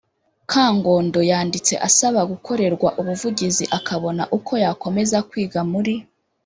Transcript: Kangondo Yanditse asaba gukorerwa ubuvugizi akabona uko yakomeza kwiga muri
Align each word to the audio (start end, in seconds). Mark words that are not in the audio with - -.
Kangondo 0.51 1.19
Yanditse 1.31 1.73
asaba 1.87 2.21
gukorerwa 2.31 2.89
ubuvugizi 3.01 3.65
akabona 3.77 4.23
uko 4.37 4.53
yakomeza 4.63 5.17
kwiga 5.29 5.61
muri 5.71 5.93